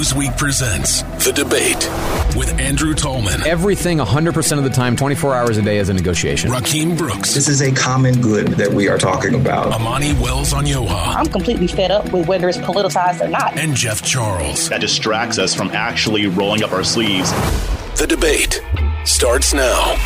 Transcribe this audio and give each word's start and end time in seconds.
Newsweek 0.00 0.34
presents 0.38 1.02
The 1.22 1.30
Debate 1.30 1.76
with 2.34 2.58
Andrew 2.58 2.94
Tallman, 2.94 3.42
Everything 3.46 3.98
100% 3.98 4.56
of 4.56 4.64
the 4.64 4.70
time, 4.70 4.96
24 4.96 5.34
hours 5.34 5.58
a 5.58 5.62
day 5.62 5.76
is 5.76 5.90
a 5.90 5.92
negotiation. 5.92 6.50
Rakim 6.50 6.96
Brooks, 6.96 7.34
This 7.34 7.48
is 7.48 7.60
a 7.60 7.70
common 7.70 8.18
good 8.22 8.48
that 8.52 8.72
we 8.72 8.88
are 8.88 8.96
talking 8.96 9.34
about. 9.34 9.66
Amani 9.74 10.14
Wells 10.14 10.54
Onyioha, 10.54 11.16
I'm 11.16 11.26
completely 11.26 11.66
fed 11.66 11.90
up 11.90 12.10
with 12.14 12.26
whether 12.28 12.48
it's 12.48 12.56
politicized 12.56 13.20
or 13.20 13.28
not. 13.28 13.58
and 13.58 13.74
Jeff 13.74 14.00
Charles. 14.00 14.70
that 14.70 14.80
distracts 14.80 15.36
us 15.38 15.54
from 15.54 15.68
actually 15.72 16.28
rolling 16.28 16.62
up 16.62 16.72
our 16.72 16.82
sleeves. 16.82 17.30
The 17.98 18.06
Debate 18.08 18.62
starts 19.04 19.52
now. 19.52 19.96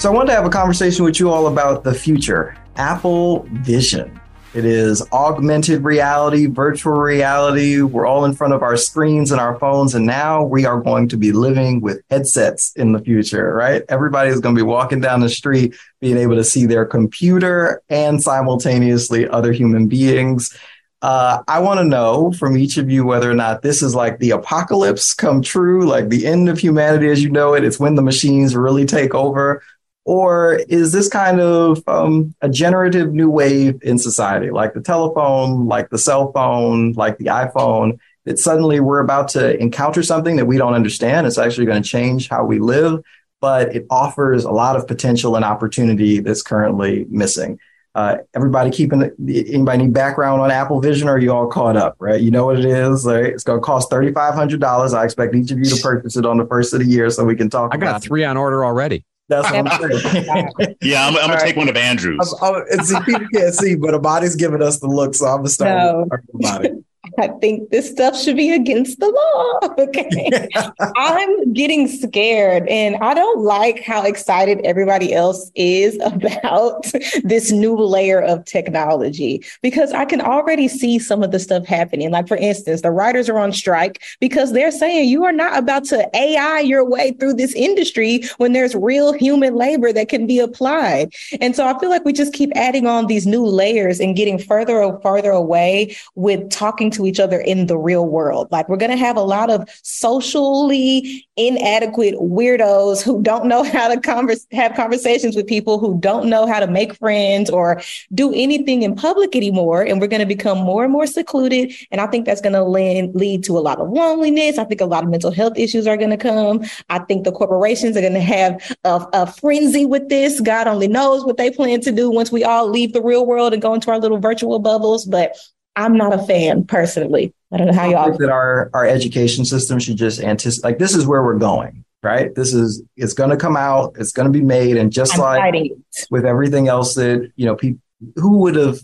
So 0.00 0.10
I 0.10 0.12
wanted 0.12 0.30
to 0.30 0.34
have 0.34 0.44
a 0.44 0.50
conversation 0.50 1.04
with 1.04 1.20
you 1.20 1.30
all 1.30 1.46
about 1.46 1.84
the 1.84 1.94
future. 1.94 2.56
Apple 2.74 3.46
Vision. 3.52 4.20
It 4.54 4.66
is 4.66 5.02
augmented 5.12 5.82
reality, 5.82 6.44
virtual 6.44 6.92
reality. 6.92 7.80
We're 7.80 8.04
all 8.04 8.26
in 8.26 8.34
front 8.34 8.52
of 8.52 8.62
our 8.62 8.76
screens 8.76 9.32
and 9.32 9.40
our 9.40 9.58
phones, 9.58 9.94
and 9.94 10.04
now 10.04 10.44
we 10.44 10.66
are 10.66 10.78
going 10.78 11.08
to 11.08 11.16
be 11.16 11.32
living 11.32 11.80
with 11.80 12.02
headsets 12.10 12.70
in 12.76 12.92
the 12.92 12.98
future, 12.98 13.54
right? 13.54 13.82
Everybody 13.88 14.28
is 14.28 14.40
going 14.40 14.54
to 14.54 14.58
be 14.58 14.66
walking 14.66 15.00
down 15.00 15.20
the 15.20 15.30
street, 15.30 15.74
being 16.00 16.18
able 16.18 16.36
to 16.36 16.44
see 16.44 16.66
their 16.66 16.84
computer 16.84 17.82
and 17.88 18.22
simultaneously 18.22 19.26
other 19.26 19.52
human 19.52 19.86
beings. 19.86 20.54
Uh, 21.00 21.42
I 21.48 21.58
want 21.60 21.80
to 21.80 21.84
know 21.84 22.30
from 22.32 22.56
each 22.56 22.76
of 22.76 22.90
you 22.90 23.06
whether 23.06 23.30
or 23.30 23.34
not 23.34 23.62
this 23.62 23.82
is 23.82 23.94
like 23.94 24.18
the 24.18 24.32
apocalypse 24.32 25.14
come 25.14 25.40
true, 25.40 25.86
like 25.86 26.10
the 26.10 26.26
end 26.26 26.50
of 26.50 26.58
humanity 26.58 27.08
as 27.08 27.22
you 27.22 27.30
know 27.30 27.54
it. 27.54 27.64
It's 27.64 27.80
when 27.80 27.94
the 27.94 28.02
machines 28.02 28.54
really 28.54 28.84
take 28.84 29.14
over. 29.14 29.62
Or 30.04 30.54
is 30.68 30.92
this 30.92 31.08
kind 31.08 31.40
of 31.40 31.82
um, 31.86 32.34
a 32.40 32.48
generative 32.48 33.12
new 33.12 33.30
wave 33.30 33.80
in 33.82 33.98
society, 33.98 34.50
like 34.50 34.74
the 34.74 34.80
telephone, 34.80 35.66
like 35.66 35.90
the 35.90 35.98
cell 35.98 36.32
phone, 36.32 36.92
like 36.92 37.18
the 37.18 37.26
iPhone, 37.26 37.98
that 38.24 38.38
suddenly 38.38 38.80
we're 38.80 39.00
about 39.00 39.28
to 39.28 39.56
encounter 39.60 40.02
something 40.02 40.36
that 40.36 40.46
we 40.46 40.58
don't 40.58 40.74
understand? 40.74 41.26
It's 41.26 41.38
actually 41.38 41.66
going 41.66 41.82
to 41.82 41.88
change 41.88 42.28
how 42.28 42.44
we 42.44 42.58
live, 42.58 43.00
but 43.40 43.74
it 43.76 43.86
offers 43.90 44.44
a 44.44 44.50
lot 44.50 44.74
of 44.74 44.88
potential 44.88 45.36
and 45.36 45.44
opportunity 45.44 46.18
that's 46.18 46.42
currently 46.42 47.06
missing. 47.08 47.60
Uh, 47.94 48.16
everybody 48.34 48.70
keeping 48.70 49.02
anybody 49.28 49.82
need 49.84 49.92
background 49.92 50.40
on 50.40 50.50
Apple 50.50 50.80
Vision 50.80 51.08
or 51.08 51.12
are 51.12 51.18
you 51.18 51.30
all 51.30 51.46
caught 51.46 51.76
up, 51.76 51.94
right? 51.98 52.20
You 52.20 52.30
know 52.30 52.46
what 52.46 52.58
it 52.58 52.64
is. 52.64 53.04
Right? 53.04 53.26
It's 53.26 53.44
going 53.44 53.60
to 53.60 53.64
cost 53.64 53.90
$3,500. 53.90 54.94
I 54.94 55.04
expect 55.04 55.34
each 55.34 55.50
of 55.50 55.58
you 55.58 55.66
to 55.66 55.76
purchase 55.82 56.16
it 56.16 56.24
on 56.24 56.38
the 56.38 56.46
first 56.46 56.72
of 56.72 56.80
the 56.80 56.86
year 56.86 57.10
so 57.10 57.24
we 57.24 57.36
can 57.36 57.50
talk 57.50 57.74
I 57.74 57.76
got 57.76 58.02
it. 58.02 58.06
three 58.06 58.24
on 58.24 58.36
order 58.36 58.64
already. 58.64 59.04
That's 59.32 59.50
what 59.50 59.66
I'm 59.66 59.90
saying. 59.90 60.76
Yeah, 60.82 61.06
I'm, 61.06 61.16
I'm 61.16 61.22
gonna 61.22 61.34
All 61.34 61.38
take 61.40 61.56
one 61.56 61.68
of 61.68 61.76
Andrew's. 61.76 62.34
I'm, 62.42 62.54
I'm, 62.54 62.62
and 62.70 62.84
see, 62.86 62.96
people 63.06 63.26
can't 63.32 63.54
see, 63.54 63.74
but 63.76 63.94
Amani's 63.94 64.36
giving 64.36 64.60
us 64.62 64.78
the 64.80 64.88
look, 64.88 65.14
so 65.14 65.26
I'm 65.26 65.38
gonna 65.38 65.48
start 65.48 65.70
No. 65.78 66.06
with 66.10 66.44
Amani. 66.46 66.84
I 67.18 67.28
think 67.40 67.70
this 67.70 67.90
stuff 67.90 68.18
should 68.18 68.36
be 68.36 68.52
against 68.52 69.00
the 69.00 69.08
law. 69.08 69.68
Okay. 69.82 70.48
I'm 70.96 71.52
getting 71.52 71.88
scared 71.88 72.68
and 72.68 72.96
I 72.96 73.14
don't 73.14 73.40
like 73.40 73.82
how 73.82 74.04
excited 74.04 74.60
everybody 74.64 75.12
else 75.12 75.50
is 75.54 75.98
about 76.04 76.84
this 77.24 77.50
new 77.50 77.76
layer 77.76 78.20
of 78.20 78.44
technology 78.44 79.44
because 79.60 79.92
I 79.92 80.04
can 80.04 80.20
already 80.20 80.68
see 80.68 80.98
some 80.98 81.22
of 81.22 81.32
the 81.32 81.38
stuff 81.38 81.66
happening. 81.66 82.10
Like, 82.10 82.28
for 82.28 82.36
instance, 82.36 82.82
the 82.82 82.90
writers 82.90 83.28
are 83.28 83.38
on 83.38 83.52
strike 83.52 84.02
because 84.20 84.52
they're 84.52 84.70
saying 84.70 85.08
you 85.08 85.24
are 85.24 85.32
not 85.32 85.58
about 85.58 85.84
to 85.86 86.08
AI 86.14 86.60
your 86.60 86.84
way 86.88 87.12
through 87.12 87.34
this 87.34 87.54
industry 87.54 88.22
when 88.36 88.52
there's 88.52 88.74
real 88.74 89.12
human 89.12 89.54
labor 89.54 89.92
that 89.92 90.08
can 90.08 90.26
be 90.26 90.38
applied. 90.38 91.12
And 91.40 91.56
so 91.56 91.66
I 91.66 91.78
feel 91.78 91.90
like 91.90 92.04
we 92.04 92.12
just 92.12 92.34
keep 92.34 92.50
adding 92.54 92.86
on 92.86 93.06
these 93.06 93.26
new 93.26 93.44
layers 93.44 94.00
and 94.00 94.16
getting 94.16 94.38
further 94.38 94.80
and 94.82 95.00
further 95.02 95.30
away 95.30 95.96
with 96.14 96.50
talking 96.50 96.90
to 96.92 97.01
each 97.06 97.20
other 97.20 97.40
in 97.40 97.66
the 97.66 97.76
real 97.76 98.06
world. 98.06 98.48
Like 98.50 98.68
we're 98.68 98.76
going 98.76 98.90
to 98.90 98.96
have 98.96 99.16
a 99.16 99.22
lot 99.22 99.50
of 99.50 99.68
socially 99.82 101.26
inadequate 101.36 102.14
weirdos 102.14 103.02
who 103.02 103.22
don't 103.22 103.46
know 103.46 103.62
how 103.72 103.88
to 103.88 104.00
converse, 104.00 104.46
have 104.52 104.74
conversations 104.74 105.36
with 105.36 105.46
people 105.46 105.78
who 105.78 105.98
don't 106.00 106.28
know 106.28 106.46
how 106.46 106.60
to 106.60 106.66
make 106.66 106.94
friends 106.94 107.50
or 107.50 107.80
do 108.14 108.32
anything 108.34 108.82
in 108.82 108.94
public 108.94 109.34
anymore. 109.34 109.82
And 109.82 110.00
we're 110.00 110.06
going 110.06 110.20
to 110.20 110.26
become 110.26 110.58
more 110.58 110.84
and 110.84 110.92
more 110.92 111.06
secluded. 111.06 111.72
And 111.90 112.00
I 112.00 112.06
think 112.06 112.26
that's 112.26 112.40
going 112.40 112.52
to 112.52 112.64
lead, 112.64 113.14
lead 113.14 113.44
to 113.44 113.58
a 113.58 113.60
lot 113.60 113.78
of 113.78 113.90
loneliness. 113.90 114.58
I 114.58 114.64
think 114.64 114.80
a 114.80 114.86
lot 114.86 115.04
of 115.04 115.10
mental 115.10 115.30
health 115.30 115.54
issues 115.56 115.86
are 115.86 115.96
going 115.96 116.10
to 116.10 116.16
come. 116.16 116.64
I 116.90 117.00
think 117.00 117.24
the 117.24 117.32
corporations 117.32 117.96
are 117.96 118.00
going 118.00 118.12
to 118.14 118.20
have 118.20 118.76
a, 118.84 119.06
a 119.12 119.26
frenzy 119.26 119.86
with 119.86 120.08
this. 120.08 120.40
God 120.40 120.66
only 120.66 120.88
knows 120.88 121.24
what 121.24 121.36
they 121.36 121.50
plan 121.50 121.80
to 121.82 121.92
do 121.92 122.10
once 122.10 122.30
we 122.30 122.44
all 122.44 122.68
leave 122.68 122.92
the 122.92 123.02
real 123.02 123.26
world 123.26 123.52
and 123.52 123.62
go 123.62 123.74
into 123.74 123.90
our 123.90 123.98
little 123.98 124.18
virtual 124.18 124.58
bubbles. 124.58 125.04
But 125.04 125.36
I'm 125.76 125.96
not 125.96 126.14
a 126.14 126.18
fan 126.18 126.64
personally. 126.64 127.34
I 127.52 127.58
don't 127.58 127.68
know 127.68 127.72
how 127.72 127.88
y'all. 127.88 128.06
think 128.06 128.20
that 128.20 128.30
our 128.30 128.70
our 128.74 128.86
education 128.86 129.44
system 129.44 129.78
should 129.78 129.96
just 129.96 130.20
anticipate. 130.20 130.66
Like 130.66 130.78
this 130.78 130.94
is 130.94 131.06
where 131.06 131.22
we're 131.22 131.38
going, 131.38 131.84
right? 132.02 132.34
This 132.34 132.54
is 132.54 132.82
it's 132.96 133.12
going 133.12 133.30
to 133.30 133.36
come 133.36 133.56
out. 133.56 133.94
It's 133.98 134.12
going 134.12 134.30
to 134.30 134.38
be 134.38 134.44
made, 134.44 134.76
and 134.76 134.92
just 134.92 135.14
I'm 135.14 135.20
like 135.20 135.40
fighting 135.40 135.84
with 136.10 136.24
everything 136.24 136.68
else 136.68 136.94
that 136.94 137.30
you 137.36 137.46
know, 137.46 137.56
people 137.56 137.80
who 138.16 138.38
would 138.38 138.56
have 138.56 138.80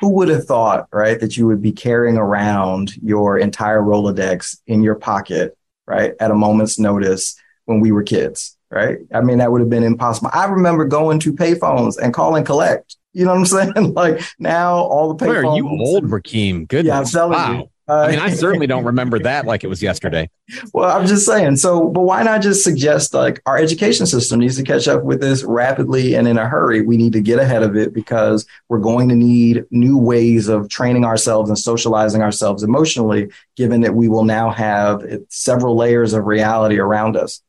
who 0.00 0.10
would 0.10 0.28
have 0.28 0.44
thought, 0.44 0.88
right, 0.92 1.18
that 1.20 1.36
you 1.36 1.46
would 1.46 1.62
be 1.62 1.72
carrying 1.72 2.16
around 2.16 2.96
your 3.02 3.38
entire 3.38 3.80
Rolodex 3.80 4.58
in 4.66 4.82
your 4.82 4.94
pocket, 4.94 5.56
right, 5.86 6.14
at 6.20 6.30
a 6.30 6.34
moment's 6.34 6.78
notice 6.78 7.36
when 7.64 7.80
we 7.80 7.92
were 7.92 8.02
kids, 8.02 8.56
right? 8.70 8.98
I 9.12 9.20
mean, 9.20 9.38
that 9.38 9.50
would 9.50 9.60
have 9.60 9.70
been 9.70 9.84
impossible. 9.84 10.30
I 10.32 10.46
remember 10.46 10.84
going 10.84 11.20
to 11.20 11.32
payphones 11.32 11.98
and 11.98 12.14
call 12.14 12.36
and 12.36 12.46
collect. 12.46 12.96
You 13.12 13.24
know 13.24 13.32
what 13.32 13.38
I'm 13.38 13.46
saying? 13.46 13.94
Like 13.94 14.22
now, 14.38 14.76
all 14.76 15.14
the 15.14 15.26
Where 15.26 15.44
are 15.44 15.56
you 15.56 15.68
old, 15.68 16.04
Rakim? 16.04 16.66
Goodness. 16.66 16.88
Yeah, 16.88 16.98
I'm 16.98 17.04
telling 17.04 17.32
wow. 17.32 17.52
you. 17.52 17.68
Uh, 17.88 18.02
I 18.02 18.10
mean, 18.12 18.20
I 18.20 18.30
certainly 18.30 18.66
don't 18.66 18.84
remember 18.84 19.18
that 19.18 19.44
like 19.44 19.64
it 19.64 19.66
was 19.66 19.82
yesterday. 19.82 20.30
Well, 20.74 20.94
I'm 20.94 21.06
just 21.06 21.24
saying. 21.24 21.56
So, 21.56 21.88
but 21.88 22.02
why 22.02 22.22
not 22.22 22.42
just 22.42 22.62
suggest 22.62 23.14
like 23.14 23.40
our 23.46 23.56
education 23.56 24.06
system 24.06 24.40
needs 24.40 24.56
to 24.56 24.62
catch 24.62 24.86
up 24.86 25.02
with 25.02 25.20
this 25.20 25.44
rapidly 25.44 26.14
and 26.14 26.28
in 26.28 26.36
a 26.36 26.46
hurry? 26.46 26.82
We 26.82 26.98
need 26.98 27.14
to 27.14 27.20
get 27.22 27.38
ahead 27.38 27.62
of 27.62 27.74
it 27.74 27.94
because 27.94 28.46
we're 28.68 28.78
going 28.78 29.08
to 29.08 29.14
need 29.14 29.64
new 29.70 29.96
ways 29.96 30.48
of 30.48 30.68
training 30.68 31.06
ourselves 31.06 31.48
and 31.48 31.58
socializing 31.58 32.22
ourselves 32.22 32.62
emotionally, 32.62 33.30
given 33.56 33.80
that 33.80 33.94
we 33.94 34.08
will 34.08 34.24
now 34.24 34.50
have 34.50 35.02
several 35.28 35.74
layers 35.74 36.12
of 36.12 36.26
reality 36.26 36.78
around 36.78 37.16
us. 37.16 37.42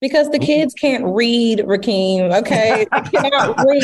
Because 0.00 0.30
the 0.30 0.38
kids 0.38 0.74
can't 0.74 1.04
read, 1.04 1.58
Rakim. 1.58 2.32
Okay, 2.40 2.86
they 2.92 3.18
cannot 3.18 3.58
read. 3.66 3.82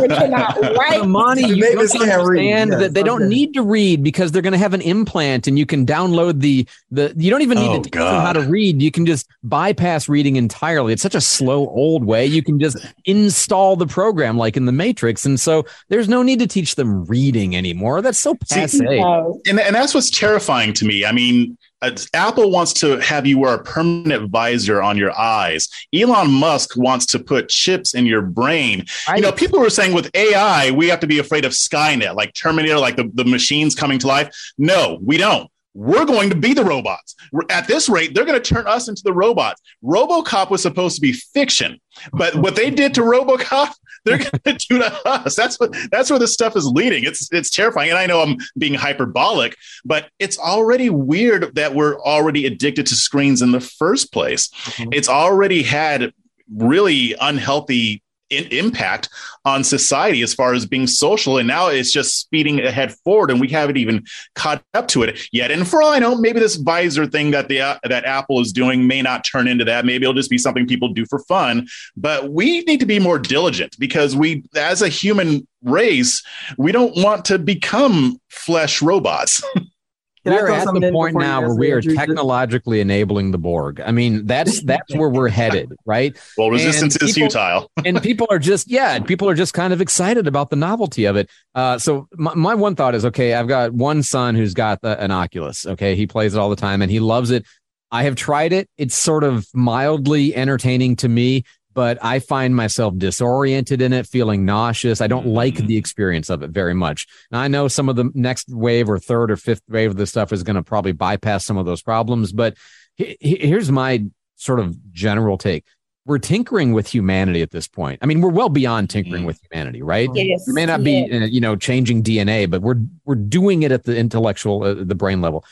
They 0.00 0.06
cannot 0.08 0.56
write. 0.60 1.00
Amani, 1.00 1.48
you 1.48 1.56
Mavis 1.56 1.92
don't 1.94 2.06
can't 2.06 2.28
read, 2.28 2.52
understand 2.54 2.72
that 2.74 2.94
they 2.94 3.02
don't 3.02 3.28
need 3.28 3.54
to 3.54 3.62
read 3.62 4.04
because 4.04 4.30
they're 4.30 4.40
going 4.42 4.52
to 4.52 4.58
have 4.58 4.72
an 4.72 4.80
implant 4.82 5.48
and 5.48 5.58
you 5.58 5.66
can 5.66 5.84
download 5.84 6.40
the 6.40 6.64
the. 6.92 7.12
You 7.16 7.28
don't 7.30 7.42
even 7.42 7.58
need 7.58 7.68
Oh, 7.70 7.76
to 7.78 7.82
teach 7.82 7.92
them 7.92 8.02
how 8.02 8.32
God. 8.32 8.44
to 8.44 8.48
read. 8.48 8.80
You 8.80 8.92
can 8.92 9.04
just 9.04 9.26
bypass 9.42 10.08
reading 10.08 10.36
entirely. 10.36 10.92
It's 10.92 11.02
such 11.02 11.16
a 11.16 11.20
slow 11.20 11.66
old 11.70 12.04
way. 12.04 12.24
You 12.24 12.42
can 12.44 12.60
just 12.60 12.76
install 13.04 13.74
the 13.74 13.86
program 13.88 14.38
like 14.38 14.56
in 14.56 14.66
the 14.66 14.72
Matrix, 14.72 15.26
and 15.26 15.40
so 15.40 15.64
there's 15.88 16.08
no 16.08 16.22
need 16.22 16.38
to 16.38 16.46
teach 16.46 16.76
them 16.76 17.04
reading 17.06 17.56
anymore. 17.56 18.00
That's 18.00 18.20
so 18.20 18.36
See, 18.46 18.60
passe. 18.60 18.78
No. 18.78 19.40
and, 19.48 19.58
and 19.58 19.74
that's 19.74 19.92
what's 19.92 20.10
terrifying 20.10 20.72
to 20.74 20.84
me. 20.84 21.04
I 21.04 21.10
mean, 21.10 21.58
Uh, 21.80 21.92
Apple 22.12 22.50
wants 22.50 22.72
to 22.72 22.98
have 22.98 23.26
you 23.26 23.38
wear 23.38 23.54
a 23.54 23.62
permanent 23.62 24.30
visor 24.30 24.82
on 24.82 24.96
your 24.96 25.16
eyes. 25.16 25.68
Elon 25.94 26.30
Musk 26.30 26.76
wants 26.76 27.06
to 27.06 27.18
put 27.18 27.48
chips 27.48 27.94
in 27.94 28.04
your 28.04 28.22
brain. 28.22 28.84
You 29.14 29.22
know, 29.22 29.32
people 29.32 29.60
were 29.60 29.70
saying 29.70 29.94
with 29.94 30.10
AI, 30.14 30.72
we 30.72 30.88
have 30.88 31.00
to 31.00 31.06
be 31.06 31.18
afraid 31.20 31.44
of 31.44 31.52
Skynet, 31.52 32.16
like 32.16 32.34
Terminator, 32.34 32.78
like 32.78 32.96
the, 32.96 33.10
the 33.14 33.24
machines 33.24 33.74
coming 33.74 33.98
to 34.00 34.08
life. 34.08 34.34
No, 34.58 34.98
we 35.02 35.18
don't. 35.18 35.48
We're 35.74 36.06
going 36.06 36.30
to 36.30 36.36
be 36.36 36.54
the 36.54 36.64
robots. 36.64 37.14
At 37.50 37.68
this 37.68 37.88
rate, 37.88 38.12
they're 38.12 38.24
going 38.24 38.40
to 38.40 38.54
turn 38.54 38.66
us 38.66 38.88
into 38.88 39.02
the 39.04 39.12
robots. 39.12 39.62
RoboCop 39.84 40.50
was 40.50 40.62
supposed 40.62 40.96
to 40.96 41.00
be 41.00 41.12
fiction, 41.12 41.80
but 42.12 42.34
what 42.34 42.56
they 42.56 42.70
did 42.70 42.94
to 42.94 43.02
RoboCop, 43.02 43.70
they're 44.08 44.18
going 44.18 44.30
to 44.58 44.66
do 44.68 44.78
to 44.78 45.08
us. 45.08 45.36
That's 45.36 45.58
what 45.60 45.74
that's 45.90 46.10
where 46.10 46.18
this 46.18 46.32
stuff 46.32 46.56
is 46.56 46.66
leading. 46.66 47.04
It's 47.04 47.28
it's 47.32 47.50
terrifying. 47.50 47.90
And 47.90 47.98
I 47.98 48.06
know 48.06 48.20
I'm 48.20 48.36
being 48.56 48.74
hyperbolic, 48.74 49.56
but 49.84 50.08
it's 50.18 50.38
already 50.38 50.90
weird 50.90 51.54
that 51.54 51.74
we're 51.74 52.00
already 52.00 52.46
addicted 52.46 52.86
to 52.86 52.94
screens 52.94 53.42
in 53.42 53.52
the 53.52 53.60
first 53.60 54.12
place. 54.12 54.48
Mhm. 54.48 54.88
It's 54.92 55.08
already 55.08 55.62
had 55.62 56.12
really 56.54 57.14
unhealthy 57.20 58.02
impact 58.30 59.08
on 59.44 59.64
society 59.64 60.22
as 60.22 60.34
far 60.34 60.52
as 60.52 60.66
being 60.66 60.86
social. 60.86 61.38
And 61.38 61.48
now 61.48 61.68
it's 61.68 61.92
just 61.92 62.18
speeding 62.18 62.60
ahead 62.60 62.92
forward 63.04 63.30
and 63.30 63.40
we 63.40 63.48
haven't 63.48 63.76
even 63.76 64.04
caught 64.34 64.62
up 64.74 64.88
to 64.88 65.02
it 65.02 65.28
yet. 65.32 65.50
And 65.50 65.66
for 65.66 65.82
all 65.82 65.92
i 65.92 65.98
know 65.98 66.16
maybe 66.16 66.40
this 66.40 66.56
visor 66.56 67.06
thing 67.06 67.30
that 67.30 67.48
the 67.48 67.60
uh, 67.60 67.78
that 67.84 68.04
apple 68.04 68.40
is 68.40 68.52
doing 68.52 68.86
may 68.86 69.02
not 69.02 69.24
turn 69.24 69.48
into 69.48 69.64
that. 69.64 69.84
Maybe 69.84 70.04
it'll 70.04 70.14
just 70.14 70.30
be 70.30 70.38
something 70.38 70.66
people 70.66 70.88
do 70.88 71.06
for 71.06 71.20
fun. 71.20 71.66
But 71.96 72.30
we 72.30 72.60
need 72.62 72.80
to 72.80 72.86
be 72.86 72.98
more 72.98 73.18
diligent 73.18 73.76
because 73.78 74.14
we 74.16 74.44
as 74.56 74.82
a 74.82 74.88
human 74.88 75.46
race 75.62 76.22
we 76.56 76.70
don't 76.70 76.96
want 76.96 77.24
to 77.24 77.38
become 77.38 78.20
flesh 78.28 78.80
robots 78.80 79.42
we're 80.24 80.50
at 80.50 80.64
the 80.66 80.90
point 80.92 81.16
now 81.16 81.40
where 81.40 81.54
we 81.54 81.70
are 81.70 81.80
technologically 81.80 82.80
enabling 82.80 83.30
the 83.30 83.38
Borg. 83.38 83.80
I 83.80 83.92
mean, 83.92 84.26
that's 84.26 84.62
that's 84.64 84.94
where 84.94 85.08
we're 85.08 85.28
headed, 85.28 85.72
right? 85.86 86.16
Well, 86.36 86.50
resistance 86.50 86.96
and 86.96 87.08
is 87.08 87.14
futile, 87.14 87.70
and 87.84 88.02
people 88.02 88.26
are 88.30 88.38
just 88.38 88.70
yeah, 88.70 88.98
people 89.00 89.28
are 89.28 89.34
just 89.34 89.54
kind 89.54 89.72
of 89.72 89.80
excited 89.80 90.26
about 90.26 90.50
the 90.50 90.56
novelty 90.56 91.04
of 91.04 91.16
it. 91.16 91.30
Uh, 91.54 91.78
so 91.78 92.08
my, 92.14 92.34
my 92.34 92.54
one 92.54 92.74
thought 92.74 92.94
is, 92.94 93.04
okay, 93.04 93.34
I've 93.34 93.48
got 93.48 93.72
one 93.72 94.02
son 94.02 94.34
who's 94.34 94.54
got 94.54 94.80
the, 94.82 95.00
an 95.02 95.10
Oculus. 95.10 95.66
Okay, 95.66 95.94
he 95.94 96.06
plays 96.06 96.34
it 96.34 96.38
all 96.38 96.50
the 96.50 96.56
time 96.56 96.82
and 96.82 96.90
he 96.90 97.00
loves 97.00 97.30
it. 97.30 97.46
I 97.90 98.02
have 98.02 98.16
tried 98.16 98.52
it. 98.52 98.68
It's 98.76 98.94
sort 98.94 99.24
of 99.24 99.46
mildly 99.54 100.34
entertaining 100.34 100.96
to 100.96 101.08
me, 101.08 101.44
but 101.78 101.96
I 102.04 102.18
find 102.18 102.56
myself 102.56 102.98
disoriented 102.98 103.80
in 103.80 103.92
it, 103.92 104.04
feeling 104.04 104.44
nauseous. 104.44 105.00
I 105.00 105.06
don't 105.06 105.26
mm-hmm. 105.26 105.36
like 105.36 105.54
the 105.54 105.76
experience 105.76 106.28
of 106.28 106.42
it 106.42 106.50
very 106.50 106.74
much. 106.74 107.06
Now, 107.30 107.38
I 107.38 107.46
know 107.46 107.68
some 107.68 107.88
of 107.88 107.94
the 107.94 108.10
next 108.14 108.48
wave 108.48 108.90
or 108.90 108.98
third 108.98 109.30
or 109.30 109.36
fifth 109.36 109.62
wave 109.68 109.90
of 109.90 109.96
this 109.96 110.10
stuff 110.10 110.32
is 110.32 110.42
going 110.42 110.56
to 110.56 110.64
probably 110.64 110.90
bypass 110.90 111.44
some 111.44 111.56
of 111.56 111.66
those 111.66 111.80
problems, 111.80 112.32
but 112.32 112.56
here's 112.96 113.70
my 113.70 114.04
sort 114.34 114.58
of 114.58 114.92
general 114.92 115.38
take. 115.38 115.66
We're 116.04 116.18
tinkering 116.18 116.72
with 116.72 116.88
humanity 116.88 117.42
at 117.42 117.52
this 117.52 117.68
point. 117.68 118.00
I 118.02 118.06
mean, 118.06 118.22
we're 118.22 118.30
well 118.30 118.48
beyond 118.48 118.90
tinkering 118.90 119.20
mm-hmm. 119.20 119.26
with 119.26 119.40
humanity, 119.48 119.80
right? 119.80 120.10
Yes. 120.14 120.48
We 120.48 120.54
may 120.54 120.66
not 120.66 120.82
be, 120.82 121.04
uh, 121.04 121.26
you 121.26 121.40
know, 121.40 121.54
changing 121.54 122.02
DNA, 122.02 122.50
but 122.50 122.60
we're 122.60 122.82
we're 123.04 123.14
doing 123.14 123.62
it 123.62 123.70
at 123.70 123.84
the 123.84 123.96
intellectual, 123.96 124.64
uh, 124.64 124.74
the 124.74 124.96
brain 124.96 125.20
level. 125.20 125.44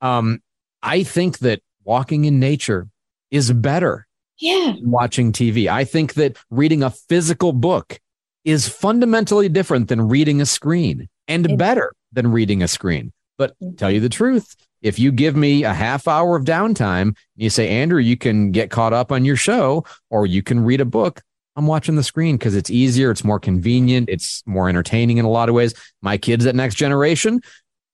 Um, 0.00 0.40
I 0.82 1.02
think 1.02 1.40
that 1.40 1.60
walking 1.84 2.24
in 2.24 2.40
nature 2.40 2.88
is 3.30 3.52
better 3.52 4.05
yeah. 4.38 4.74
watching 4.80 5.32
TV. 5.32 5.68
I 5.68 5.84
think 5.84 6.14
that 6.14 6.36
reading 6.50 6.82
a 6.82 6.90
physical 6.90 7.52
book 7.52 7.98
is 8.44 8.68
fundamentally 8.68 9.48
different 9.48 9.88
than 9.88 10.08
reading 10.08 10.40
a 10.40 10.46
screen 10.46 11.08
and 11.28 11.58
better 11.58 11.92
than 12.12 12.30
reading 12.30 12.62
a 12.62 12.68
screen. 12.68 13.12
But 13.38 13.54
tell 13.76 13.90
you 13.90 14.00
the 14.00 14.08
truth, 14.08 14.54
if 14.82 14.98
you 14.98 15.10
give 15.12 15.36
me 15.36 15.64
a 15.64 15.72
half 15.72 16.06
hour 16.06 16.36
of 16.36 16.44
downtime, 16.44 17.02
and 17.02 17.16
you 17.34 17.50
say, 17.50 17.68
Andrew, 17.68 18.00
you 18.00 18.16
can 18.16 18.52
get 18.52 18.70
caught 18.70 18.92
up 18.92 19.10
on 19.10 19.24
your 19.24 19.36
show 19.36 19.84
or 20.10 20.26
you 20.26 20.42
can 20.42 20.64
read 20.64 20.80
a 20.80 20.84
book. 20.84 21.22
I'm 21.56 21.66
watching 21.66 21.96
the 21.96 22.02
screen 22.02 22.36
because 22.36 22.54
it's 22.54 22.70
easier, 22.70 23.10
it's 23.10 23.24
more 23.24 23.40
convenient, 23.40 24.10
it's 24.10 24.42
more 24.46 24.68
entertaining 24.68 25.16
in 25.18 25.24
a 25.24 25.30
lot 25.30 25.48
of 25.48 25.54
ways. 25.54 25.74
My 26.02 26.18
kids 26.18 26.44
at 26.46 26.54
Next 26.54 26.74
Generation, 26.74 27.40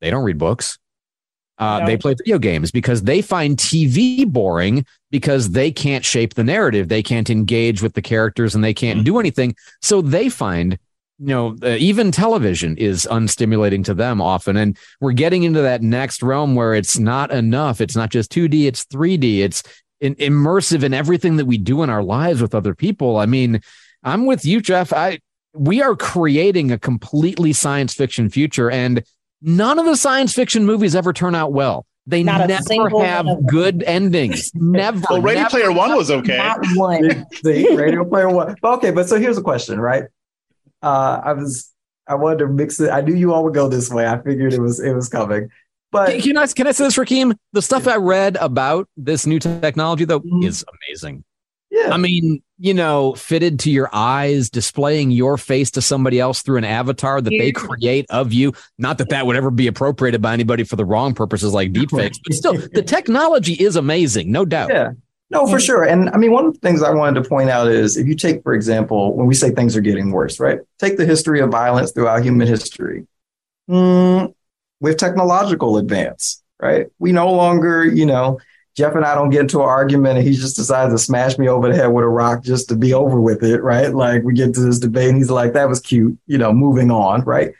they 0.01 0.11
don't 0.11 0.25
read 0.25 0.39
books. 0.39 0.79
Uh, 1.59 1.87
They 1.87 1.97
play 1.97 2.15
video 2.15 2.39
games 2.39 2.73
because 2.73 3.03
they 3.03 3.23
find 3.23 3.57
TV 3.57 4.27
boring 4.27 4.85
because 5.13 5.51
they 5.51 5.71
can't 5.71 6.05
shape 6.05 6.35
the 6.35 6.43
narrative. 6.43 6.89
They 6.89 7.03
can't 7.03 7.31
engage 7.31 7.81
with 7.81 7.95
the 7.95 8.03
characters 8.03 8.57
and 8.57 8.65
they 8.65 8.75
can't 8.75 8.99
mm-hmm. 8.99 9.05
do 9.05 9.21
anything. 9.21 9.55
So 9.81 10.03
they 10.03 10.29
find, 10.29 10.77
you 11.21 11.27
know, 11.27 11.57
uh, 11.63 11.77
even 11.79 12.11
television 12.11 12.77
is 12.77 13.07
unstimulating 13.09 13.85
to 13.85 13.95
them 13.95 14.21
often. 14.21 14.57
And 14.57 14.77
we're 15.01 15.13
getting 15.13 15.45
into 15.45 15.63
that 15.63 15.83
next 15.83 16.21
realm 16.21 16.57
where 16.57 16.75
it's 16.75 16.99
not 16.99 17.31
enough. 17.31 17.81
It's 17.81 17.95
not 17.95 18.11
just 18.11 18.33
2D, 18.33 18.67
it's 18.67 18.85
3D. 18.87 19.39
It's 19.39 19.63
in, 20.01 20.17
immersive 20.17 20.83
in 20.83 20.93
everything 20.93 21.37
that 21.37 21.47
we 21.47 21.59
do 21.59 21.85
in 21.85 21.91
our 21.91 22.03
lives 22.03 22.43
with 22.43 22.57
other 22.57 22.75
people. 22.75 23.19
I 23.19 23.27
mean, 23.27 23.61
I'm 24.03 24.27
with 24.27 24.45
you, 24.45 24.61
Jeff. 24.61 24.93
I, 24.93 25.21
we 25.55 25.81
are 25.81 25.95
creating 25.95 26.73
a 26.73 26.79
completely 26.79 27.53
science 27.53 27.95
fiction 27.95 28.29
future. 28.29 28.69
And 28.69 29.05
None 29.43 29.81
of 29.81 29.87
the 29.87 29.97
science 29.97 30.33
fiction 30.33 30.65
movies 30.65 30.95
ever 30.95 31.13
turn 31.13 31.35
out 31.35 31.53
well. 31.53 31.85
They 32.07 32.25
Not 32.25 32.49
never 32.49 33.05
have 33.05 33.47
good 33.47 33.85
endings. 33.85 34.51
Never. 34.55 35.01
well, 35.09 35.23
Ready 35.23 35.39
never, 35.39 35.51
Player 35.51 35.73
One 35.73 35.95
was 35.95 36.11
okay. 36.11 36.37
Not 36.37 36.59
one. 36.75 37.27
See, 37.45 37.77
Ready 37.77 37.97
Player 38.05 38.29
One. 38.29 38.57
Okay, 38.63 38.91
but 38.91 39.09
so 39.09 39.21
here's 39.21 39.39
a 39.39 39.43
question, 39.43 39.81
right? 39.81 40.05
Uh, 40.83 41.21
I 41.25 41.33
was 41.35 41.73
I 42.09 42.17
wanted 42.17 42.41
to 42.41 42.49
mix 42.49 42.81
it. 42.81 42.91
I 42.91 43.03
knew 43.03 43.15
you 43.15 43.33
all 43.33 43.45
would 43.45 43.55
go 43.55 43.69
this 43.69 43.89
way. 43.89 44.07
I 44.07 44.21
figured 44.21 44.53
it 44.53 44.61
was 44.61 44.81
it 44.81 44.93
was 44.95 45.09
coming. 45.09 45.49
But 45.93 46.23
can 46.23 46.37
I 46.37 46.47
can 46.49 46.67
I 46.67 46.73
say 46.73 46.85
this, 46.85 46.97
Rakim? 46.97 47.37
The 47.53 47.63
stuff 47.63 47.87
I 47.87 47.97
read 47.97 48.37
about 48.37 48.89
this 48.97 49.27
new 49.27 49.39
technology 49.39 50.05
though 50.05 50.21
mm-hmm. 50.21 50.43
is 50.43 50.65
amazing. 50.89 51.23
Yeah. 51.83 51.95
I 51.95 51.97
mean, 51.97 52.43
you 52.59 52.75
know, 52.75 53.15
fitted 53.15 53.59
to 53.61 53.71
your 53.71 53.91
eyes, 53.93 54.51
displaying 54.51 55.11
your 55.11 55.37
face 55.37 55.71
to 55.73 55.83
somebody 55.83 56.21
else 56.21 56.43
through 56.43 56.59
an 56.59 56.65
avatar 56.65 57.21
that 57.21 57.31
they 57.31 57.53
create 57.53 58.07
of 58.09 58.33
you. 58.33 58.53
Not 58.79 58.99
that 58.99 59.09
that 59.11 59.27
would 59.27 59.37
ever 59.37 59.51
be 59.51 59.67
appropriated 59.67 60.23
by 60.23 60.33
anybody 60.33 60.65
for 60.65 60.77
the 60.77 60.85
wrong 60.85 61.15
purposes 61.15 61.53
like 61.53 61.73
deepfakes, 61.73 62.19
but 62.25 62.35
still, 62.35 62.55
the 62.55 62.83
technology 62.83 63.55
is 63.55 63.77
amazing, 63.77 64.31
no 64.31 64.45
doubt. 64.45 64.71
Yeah. 64.71 64.93
No, 65.31 65.47
for 65.47 65.59
sure. 65.59 65.83
And 65.83 66.11
I 66.11 66.19
mean, 66.19 66.31
one 66.31 66.45
of 66.45 66.53
the 66.53 66.61
things 66.61 66.83
I 66.83 66.91
wanted 66.91 67.23
to 67.23 67.29
point 67.29 67.49
out 67.49 67.69
is 67.69 67.97
if 67.97 68.07
you 68.07 68.15
take, 68.15 68.43
for 68.43 68.53
example, 68.53 69.17
when 69.17 69.27
we 69.27 69.35
say 69.35 69.51
things 69.51 69.75
are 69.75 69.81
getting 69.81 70.11
worse, 70.13 70.39
right? 70.39 70.59
Take 70.79 70.99
the 70.99 71.07
history 71.07 71.41
of 71.41 71.51
violence 71.51 71.91
throughout 71.93 72.23
human 72.23 72.47
history. 72.47 73.07
Mm, 73.71 74.35
with 74.81 74.99
technological 74.99 75.79
advance, 75.79 76.43
right? 76.61 76.89
We 76.99 77.13
no 77.13 77.33
longer, 77.33 77.83
you 77.85 78.05
know, 78.05 78.41
Jeff 78.77 78.95
and 78.95 79.05
I 79.05 79.15
don't 79.15 79.31
get 79.31 79.43
into 79.43 79.61
an 79.61 79.69
argument 79.69 80.19
and 80.19 80.27
he 80.27 80.35
just 80.35 80.57
decides 80.57 80.95
to 80.95 80.99
smash 80.99 81.37
me 81.37 81.49
over 81.49 81.69
the 81.69 81.75
head 81.75 81.89
with 81.89 82.05
a 82.05 82.09
rock 82.09 82.43
just 82.43 82.69
to 82.71 82.77
be 82.77 82.95
over 82.95 83.21
with 83.21 83.43
it, 83.43 83.63
right? 83.63 83.95
Like 83.95 84.23
we 84.23 84.33
get 84.33 84.55
to 84.55 84.61
this 84.61 84.79
debate 84.79 85.11
and 85.11 85.19
he's 85.19 85.31
like, 85.31 85.53
that 85.53 85.69
was 85.69 85.81
cute, 85.81 86.19
you 86.27 86.39
know, 86.39 86.53
moving 86.53 86.91
on, 86.91 87.23
right? 87.23 87.53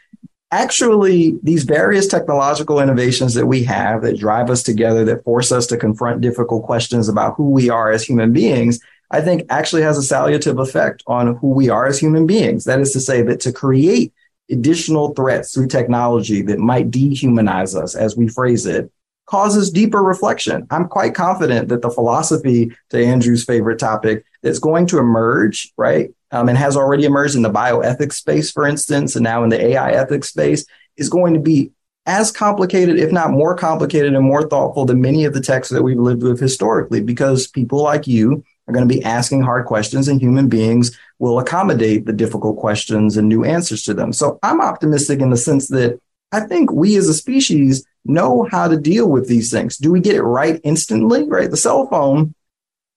Actually, 0.51 1.39
these 1.43 1.65
various 1.65 2.07
technological 2.07 2.81
innovations 2.81 3.35
that 3.35 3.47
we 3.47 3.63
have 3.65 4.03
that 4.03 4.19
drive 4.19 4.49
us 4.51 4.63
together, 4.63 5.05
that 5.05 5.25
force 5.25 5.53
us 5.53 5.67
to 5.67 5.77
confront 5.77 6.21
difficult 6.23 6.65
questions 6.65 7.09
about 7.09 7.35
who 7.37 7.51
we 7.51 7.69
are 7.69 7.91
as 7.91 8.05
human 8.05 8.33
beings, 8.33 8.81
I 9.11 9.21
think 9.21 9.45
actually 9.51 9.83
has 9.83 9.99
a 9.99 10.15
salutative 10.15 10.61
effect 10.61 11.03
on 11.07 11.37
who 11.37 11.49
we 11.49 11.69
are 11.69 11.87
as 11.87 11.99
human 11.99 12.27
beings. 12.27 12.65
That 12.65 12.81
is 12.81 12.93
to 12.93 13.01
say, 13.01 13.21
that 13.23 13.41
to 13.41 13.53
create 13.53 14.13
additional 14.51 15.13
threats 15.15 15.53
through 15.53 15.69
technology 15.69 16.41
that 16.43 16.59
might 16.59 16.91
dehumanize 16.91 17.75
us, 17.81 17.95
as 17.95 18.17
we 18.17 18.29
phrase 18.29 18.65
it, 18.65 18.91
causes 19.33 19.71
deeper 19.71 20.03
reflection. 20.03 20.67
I'm 20.71 20.89
quite 20.89 21.15
confident 21.15 21.71
that 21.71 21.81
the 21.81 21.89
philosophy, 21.89 22.71
to 22.91 23.03
Andrew's 23.03 23.47
favorite 23.47 23.79
topic, 23.79 24.27
that's 24.43 24.59
going 24.59 24.87
to 24.89 24.99
emerge, 24.99 25.73
right, 25.79 26.11
um, 26.33 26.51
and 26.51 26.59
has 26.59 26.77
already 26.77 27.07
emerged 27.07 27.35
in 27.35 27.41
the 27.41 27.51
bioethics 27.51 28.13
space, 28.13 28.53
for 28.53 28.67
instance, 28.67 29.17
and 29.17 29.25
now 29.25 29.43
in 29.43 29.49
the 29.49 29.59
AI 29.59 29.93
ethics 29.93 30.29
space, 30.29 30.67
is 30.99 31.09
going 31.09 31.33
to 31.33 31.41
be 31.41 31.71
as 32.05 32.31
complicated, 32.31 32.99
if 32.99 33.11
not 33.11 33.31
more 33.31 33.57
complicated 33.57 34.13
and 34.13 34.23
more 34.23 34.47
thoughtful 34.47 34.85
than 34.85 35.01
many 35.01 35.25
of 35.25 35.33
the 35.33 35.41
texts 35.41 35.73
that 35.73 35.83
we've 35.83 35.99
lived 35.99 36.23
with 36.23 36.39
historically, 36.39 37.01
because 37.01 37.47
people 37.47 37.83
like 37.83 38.07
you 38.07 38.45
are 38.69 38.75
going 38.75 38.87
to 38.87 38.95
be 38.95 39.03
asking 39.03 39.41
hard 39.41 39.65
questions 39.65 40.09
and 40.09 40.21
human 40.21 40.51
beings 40.51 40.95
will 41.19 41.39
accommodate 41.39 42.05
the 42.05 42.13
difficult 42.13 42.59
questions 42.59 43.17
and 43.17 43.31
new 43.31 43.45
answers 43.45 43.83
to 43.85 43.95
them. 43.95 44.13
So 44.13 44.39
I'm 44.43 44.61
optimistic 44.61 45.21
in 45.21 45.31
the 45.31 45.39
sense 45.39 45.69
that 45.69 45.99
I 46.33 46.41
think 46.41 46.71
we 46.71 46.97
as 46.97 47.09
a 47.09 47.15
species 47.15 47.87
know 48.05 48.49
how 48.51 48.69
to 48.69 48.77
deal 48.77 49.09
with 49.09 49.29
these 49.29 49.51
things. 49.51 49.77
Do 49.77 49.93
we 49.93 50.01
get 50.01 50.17
it 50.17 50.23
right 50.23 50.61
instantly? 50.65 51.25
Right. 51.25 51.51
The 51.51 51.57
cell 51.57 51.87
phone, 51.89 52.35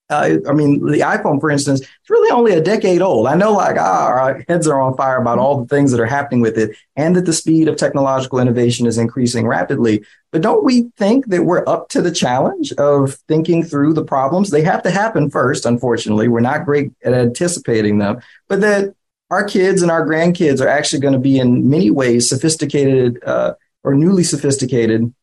uh, 0.10 0.38
I 0.48 0.54
mean, 0.54 0.86
the 0.86 1.00
iPhone, 1.00 1.40
for 1.40 1.50
instance, 1.50 1.82
it's 1.82 2.10
really 2.10 2.30
only 2.30 2.54
a 2.54 2.62
decade 2.62 3.02
old. 3.02 3.26
I 3.28 3.36
know, 3.36 3.54
like, 3.54 3.78
ah, 3.80 4.08
our 4.08 4.46
heads 4.48 4.68
are 4.68 4.80
on 4.80 4.96
fire 4.96 5.18
about 5.18 5.40
all 5.40 5.60
the 5.62 5.68
things 5.68 5.92
that 5.92 6.00
are 6.00 6.06
happening 6.06 6.42
with 6.42 6.58
it 6.58 6.78
and 6.96 7.16
that 7.16 7.26
the 7.26 7.34
speed 7.34 7.68
of 7.68 7.76
technological 7.76 8.40
innovation 8.40 8.86
is 8.86 9.00
increasing 9.00 9.48
rapidly. 9.48 10.06
But 10.32 10.44
don't 10.44 10.64
we 10.64 10.92
think 10.98 11.28
that 11.28 11.46
we're 11.46 11.68
up 11.68 11.90
to 11.90 12.04
the 12.04 12.12
challenge 12.12 12.72
of 12.74 13.16
thinking 13.28 13.64
through 13.64 13.94
the 13.94 14.04
problems? 14.04 14.52
They 14.52 14.64
have 14.64 14.84
to 14.84 14.92
happen 14.92 15.32
first, 15.32 15.66
unfortunately. 15.66 16.28
We're 16.28 16.40
not 16.40 16.66
great 16.66 16.92
at 17.04 17.14
anticipating 17.14 17.98
them, 17.98 18.20
but 18.48 18.62
that 18.62 18.94
our 19.32 19.44
kids 19.44 19.82
and 19.82 19.90
our 19.90 20.06
grandkids 20.06 20.62
are 20.62 20.68
actually 20.68 21.00
going 21.00 21.14
to 21.14 21.20
be 21.20 21.40
in 21.40 21.68
many 21.68 21.90
ways 21.90 22.30
sophisticated 22.30 23.24
uh, 23.24 23.56
or 23.86 23.94
newly 23.94 24.24
sophisticated 24.24 25.14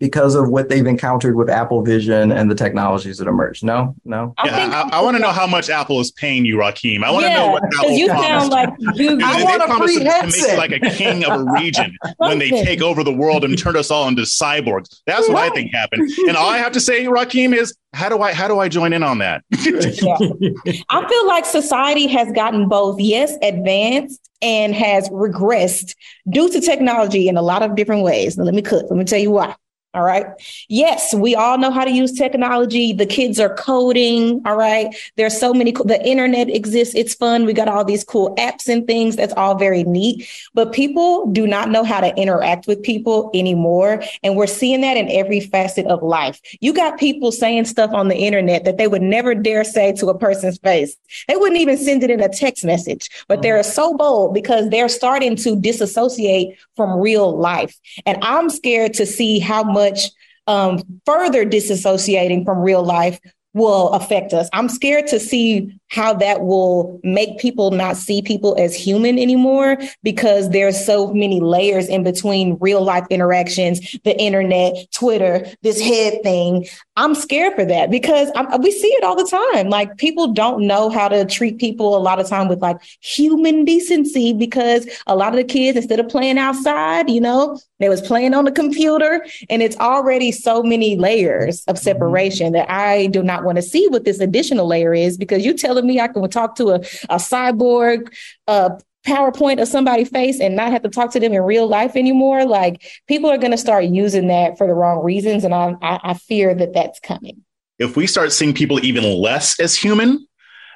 because 0.00 0.34
of 0.34 0.48
what 0.48 0.70
they've 0.70 0.86
encountered 0.86 1.36
with 1.36 1.50
Apple 1.50 1.82
Vision 1.82 2.32
and 2.32 2.50
the 2.50 2.54
technologies 2.54 3.18
that 3.18 3.28
emerged. 3.28 3.62
No, 3.62 3.94
no. 4.06 4.34
Yeah, 4.42 4.56
I, 4.56 4.82
I, 4.82 4.98
I 4.98 5.02
want 5.02 5.16
to 5.16 5.22
know 5.22 5.30
how 5.30 5.46
much 5.46 5.68
Apple 5.68 6.00
is 6.00 6.10
paying 6.10 6.46
you, 6.46 6.56
Rakim. 6.56 7.04
I 7.04 7.10
want 7.10 7.24
to 7.24 7.30
yeah, 7.30 7.36
know 7.36 7.50
what 7.52 7.62
Apple 7.64 7.90
you 7.90 8.06
sound 8.08 8.50
like 8.50 8.70
you. 8.94 9.20
I 9.22 9.44
want 9.44 9.62
a 9.62 9.76
free 9.76 10.02
headset. 10.02 10.56
like 10.56 10.72
a 10.72 10.80
king 10.80 11.24
of 11.24 11.42
a 11.42 11.44
region 11.52 11.94
when 12.16 12.38
they 12.38 12.48
take 12.48 12.80
over 12.80 13.04
the 13.04 13.12
world 13.12 13.44
and 13.44 13.56
turn 13.58 13.76
us 13.76 13.90
all 13.90 14.08
into 14.08 14.22
cyborgs. 14.22 15.02
That's 15.06 15.28
what 15.28 15.36
right. 15.36 15.52
I 15.52 15.54
think 15.54 15.72
happened. 15.72 16.10
And 16.26 16.36
all 16.36 16.48
I 16.48 16.56
have 16.56 16.72
to 16.72 16.80
say, 16.80 17.04
Rakim, 17.04 17.54
is 17.54 17.76
how 17.92 18.08
do 18.08 18.22
I 18.22 18.32
how 18.32 18.48
do 18.48 18.58
I 18.58 18.68
join 18.68 18.94
in 18.94 19.02
on 19.02 19.18
that? 19.18 19.44
yeah. 19.50 20.82
I 20.88 21.08
feel 21.08 21.26
like 21.26 21.44
society 21.44 22.06
has 22.06 22.32
gotten 22.32 22.68
both 22.68 22.98
yes 22.98 23.36
advanced 23.42 24.30
and 24.40 24.74
has 24.74 25.10
regressed 25.10 25.94
due 26.30 26.48
to 26.48 26.60
technology 26.62 27.28
in 27.28 27.36
a 27.36 27.42
lot 27.42 27.62
of 27.62 27.76
different 27.76 28.02
ways. 28.02 28.38
Now, 28.38 28.44
let 28.44 28.54
me 28.54 28.62
cut. 28.62 28.86
Let 28.88 28.96
me 28.96 29.04
tell 29.04 29.18
you 29.18 29.32
why. 29.32 29.54
All 29.92 30.04
right. 30.04 30.24
Yes, 30.68 31.12
we 31.12 31.34
all 31.34 31.58
know 31.58 31.72
how 31.72 31.84
to 31.84 31.90
use 31.90 32.12
technology. 32.12 32.92
The 32.92 33.06
kids 33.06 33.40
are 33.40 33.52
coding. 33.56 34.40
All 34.46 34.54
right. 34.54 34.94
There's 35.16 35.36
so 35.36 35.52
many, 35.52 35.72
the 35.72 36.00
internet 36.06 36.48
exists. 36.48 36.94
It's 36.94 37.12
fun. 37.12 37.44
We 37.44 37.54
got 37.54 37.66
all 37.66 37.84
these 37.84 38.04
cool 38.04 38.32
apps 38.36 38.68
and 38.68 38.86
things. 38.86 39.16
That's 39.16 39.32
all 39.32 39.56
very 39.56 39.82
neat. 39.82 40.30
But 40.54 40.70
people 40.70 41.26
do 41.32 41.44
not 41.44 41.70
know 41.70 41.82
how 41.82 42.00
to 42.00 42.14
interact 42.16 42.68
with 42.68 42.80
people 42.84 43.32
anymore. 43.34 44.04
And 44.22 44.36
we're 44.36 44.46
seeing 44.46 44.80
that 44.82 44.96
in 44.96 45.10
every 45.10 45.40
facet 45.40 45.86
of 45.86 46.04
life. 46.04 46.40
You 46.60 46.72
got 46.72 46.96
people 46.96 47.32
saying 47.32 47.64
stuff 47.64 47.90
on 47.92 48.06
the 48.06 48.16
internet 48.16 48.64
that 48.66 48.78
they 48.78 48.86
would 48.86 49.02
never 49.02 49.34
dare 49.34 49.64
say 49.64 49.92
to 49.94 50.06
a 50.06 50.16
person's 50.16 50.58
face. 50.58 50.96
They 51.26 51.34
wouldn't 51.34 51.60
even 51.60 51.76
send 51.76 52.04
it 52.04 52.10
in 52.10 52.20
a 52.20 52.28
text 52.28 52.64
message, 52.64 53.10
but 53.26 53.36
mm-hmm. 53.36 53.42
they're 53.42 53.62
so 53.64 53.96
bold 53.96 54.34
because 54.34 54.70
they're 54.70 54.88
starting 54.88 55.34
to 55.34 55.56
disassociate 55.56 56.56
from 56.76 57.00
real 57.00 57.36
life. 57.36 57.76
And 58.06 58.18
I'm 58.22 58.50
scared 58.50 58.94
to 58.94 59.04
see 59.04 59.40
how 59.40 59.64
much 59.64 59.79
much 59.80 60.00
um, 60.46 60.82
further 61.06 61.44
disassociating 61.44 62.44
from 62.44 62.58
real 62.58 62.84
life 62.84 63.18
will 63.54 63.90
affect 63.90 64.32
us. 64.32 64.48
I'm 64.52 64.68
scared 64.68 65.06
to 65.08 65.18
see 65.18 65.79
how 65.90 66.14
that 66.14 66.42
will 66.42 67.00
make 67.02 67.38
people 67.38 67.70
not 67.72 67.96
see 67.96 68.22
people 68.22 68.56
as 68.58 68.74
human 68.74 69.18
anymore 69.18 69.76
because 70.02 70.50
there's 70.50 70.84
so 70.84 71.12
many 71.12 71.40
layers 71.40 71.88
in 71.88 72.02
between 72.02 72.56
real 72.60 72.82
life 72.82 73.06
interactions, 73.10 73.98
the 74.04 74.18
internet, 74.18 74.74
Twitter, 74.92 75.44
this 75.62 75.80
head 75.80 76.22
thing. 76.22 76.66
I'm 76.96 77.14
scared 77.14 77.54
for 77.54 77.64
that 77.64 77.90
because 77.90 78.30
I'm, 78.34 78.62
we 78.62 78.70
see 78.70 78.88
it 78.88 79.04
all 79.04 79.16
the 79.16 79.28
time. 79.54 79.68
Like 79.68 79.96
people 79.96 80.32
don't 80.32 80.66
know 80.66 80.90
how 80.90 81.08
to 81.08 81.24
treat 81.24 81.58
people 81.58 81.96
a 81.96 81.98
lot 81.98 82.20
of 82.20 82.28
time 82.28 82.48
with 82.48 82.60
like 82.60 82.80
human 83.00 83.64
decency 83.64 84.32
because 84.32 84.88
a 85.06 85.16
lot 85.16 85.32
of 85.32 85.36
the 85.36 85.44
kids 85.44 85.76
instead 85.76 85.98
of 85.98 86.08
playing 86.08 86.38
outside, 86.38 87.10
you 87.10 87.20
know, 87.20 87.58
they 87.80 87.88
was 87.88 88.02
playing 88.02 88.34
on 88.34 88.44
the 88.44 88.52
computer 88.52 89.26
and 89.48 89.62
it's 89.62 89.76
already 89.78 90.30
so 90.30 90.62
many 90.62 90.96
layers 90.96 91.64
of 91.64 91.76
mm-hmm. 91.76 91.82
separation 91.82 92.52
that 92.52 92.70
I 92.70 93.06
do 93.08 93.22
not 93.22 93.44
want 93.44 93.56
to 93.56 93.62
see 93.62 93.88
what 93.88 94.04
this 94.04 94.20
additional 94.20 94.66
layer 94.66 94.94
is 94.94 95.16
because 95.16 95.44
you 95.44 95.54
telling 95.54 95.79
me 95.84 96.00
I 96.00 96.08
can 96.08 96.28
talk 96.30 96.56
to 96.56 96.70
a, 96.70 96.74
a 97.08 97.16
cyborg, 97.16 98.12
a 98.46 98.72
PowerPoint 99.06 99.60
of 99.60 99.68
somebody's 99.68 100.08
face 100.08 100.40
and 100.40 100.56
not 100.56 100.72
have 100.72 100.82
to 100.82 100.88
talk 100.88 101.12
to 101.12 101.20
them 101.20 101.32
in 101.32 101.40
real 101.42 101.66
life 101.66 101.96
anymore. 101.96 102.44
Like 102.44 102.82
people 103.08 103.30
are 103.30 103.38
going 103.38 103.52
to 103.52 103.58
start 103.58 103.84
using 103.84 104.28
that 104.28 104.58
for 104.58 104.66
the 104.66 104.74
wrong 104.74 105.02
reasons. 105.02 105.44
And 105.44 105.54
I, 105.54 105.74
I, 105.80 106.00
I 106.02 106.14
fear 106.14 106.54
that 106.54 106.74
that's 106.74 107.00
coming. 107.00 107.42
If 107.78 107.96
we 107.96 108.06
start 108.06 108.32
seeing 108.32 108.52
people 108.52 108.84
even 108.84 109.04
less 109.04 109.58
as 109.58 109.74
human, 109.74 110.26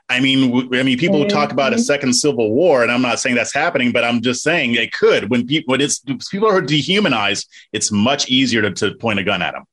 I 0.08 0.20
mean, 0.20 0.68
I 0.74 0.82
mean, 0.82 0.98
people 0.98 1.20
mm-hmm. 1.20 1.28
talk 1.28 1.50
about 1.50 1.72
a 1.72 1.78
second 1.78 2.12
civil 2.12 2.50
war, 2.52 2.82
and 2.82 2.92
I'm 2.92 3.00
not 3.00 3.20
saying 3.20 3.36
that's 3.36 3.54
happening, 3.54 3.90
but 3.90 4.04
I'm 4.04 4.20
just 4.20 4.42
saying 4.42 4.74
it 4.74 4.92
could. 4.92 5.30
When 5.30 5.46
people, 5.46 5.72
when 5.72 5.80
it's 5.80 6.00
people 6.30 6.48
are 6.48 6.60
dehumanized, 6.60 7.48
it's 7.72 7.90
much 7.90 8.28
easier 8.28 8.60
to, 8.62 8.70
to 8.70 8.94
point 8.96 9.18
a 9.18 9.24
gun 9.24 9.40
at 9.40 9.54
them. 9.54 9.64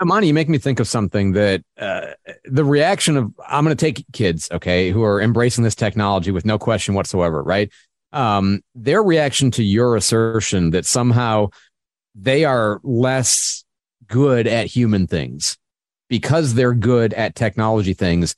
Amani, 0.00 0.26
you 0.26 0.34
make 0.34 0.48
me 0.48 0.58
think 0.58 0.80
of 0.80 0.88
something 0.88 1.32
that 1.32 1.62
uh, 1.78 2.12
the 2.44 2.64
reaction 2.64 3.16
of 3.16 3.32
I'm 3.46 3.64
going 3.64 3.76
to 3.76 3.80
take 3.80 4.04
kids, 4.12 4.48
okay, 4.52 4.90
who 4.90 5.02
are 5.02 5.20
embracing 5.20 5.64
this 5.64 5.74
technology 5.74 6.30
with 6.30 6.44
no 6.44 6.58
question 6.58 6.94
whatsoever, 6.94 7.42
right? 7.42 7.72
Um, 8.12 8.60
their 8.74 9.02
reaction 9.02 9.50
to 9.52 9.62
your 9.62 9.96
assertion 9.96 10.70
that 10.70 10.86
somehow 10.86 11.48
they 12.14 12.44
are 12.44 12.80
less 12.82 13.64
good 14.06 14.46
at 14.46 14.66
human 14.66 15.06
things 15.06 15.58
because 16.08 16.54
they're 16.54 16.74
good 16.74 17.12
at 17.14 17.34
technology 17.34 17.92
things 17.92 18.34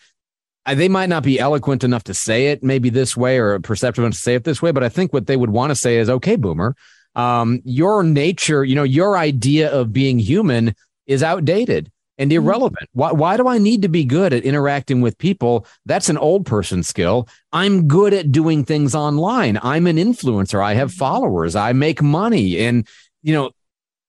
they 0.74 0.88
might 0.88 1.08
not 1.08 1.22
be 1.22 1.38
eloquent 1.38 1.84
enough 1.84 2.04
to 2.04 2.14
say 2.14 2.48
it 2.48 2.62
maybe 2.62 2.90
this 2.90 3.16
way 3.16 3.38
or 3.38 3.58
perceptive 3.60 4.04
enough 4.04 4.14
to 4.14 4.20
say 4.20 4.34
it 4.34 4.44
this 4.44 4.60
way, 4.60 4.70
but 4.70 4.84
I 4.84 4.88
think 4.88 5.12
what 5.12 5.26
they 5.26 5.36
would 5.36 5.50
want 5.50 5.70
to 5.70 5.74
say 5.74 5.98
is, 5.98 6.10
okay, 6.10 6.36
boomer, 6.36 6.76
um, 7.14 7.60
your 7.64 8.02
nature, 8.02 8.64
you 8.64 8.74
know, 8.74 8.82
your 8.82 9.16
idea 9.16 9.70
of 9.70 9.92
being 9.92 10.18
human 10.18 10.74
is 11.08 11.24
outdated 11.24 11.90
and 12.18 12.30
mm-hmm. 12.30 12.46
irrelevant. 12.46 12.88
Why, 12.92 13.10
why 13.10 13.36
do 13.36 13.48
I 13.48 13.58
need 13.58 13.82
to 13.82 13.88
be 13.88 14.04
good 14.04 14.32
at 14.32 14.44
interacting 14.44 15.00
with 15.00 15.18
people? 15.18 15.66
That's 15.86 16.08
an 16.08 16.18
old 16.18 16.46
person 16.46 16.84
skill. 16.84 17.28
I'm 17.52 17.88
good 17.88 18.14
at 18.14 18.30
doing 18.30 18.64
things 18.64 18.94
online. 18.94 19.58
I'm 19.62 19.88
an 19.88 19.96
influencer. 19.96 20.62
I 20.62 20.74
have 20.74 20.90
mm-hmm. 20.90 20.98
followers. 20.98 21.56
I 21.56 21.72
make 21.72 22.00
money. 22.00 22.60
And, 22.60 22.86
you 23.22 23.34
know, 23.34 23.50